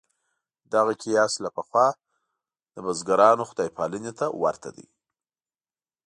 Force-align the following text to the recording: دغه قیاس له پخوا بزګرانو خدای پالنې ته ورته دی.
دغه 0.73 0.93
قیاس 1.03 1.33
له 1.43 1.49
پخوا 1.55 1.87
بزګرانو 2.85 3.43
خدای 3.49 3.69
پالنې 3.77 4.11
ته 4.19 4.25
ورته 4.41 4.69
دی. 4.75 4.87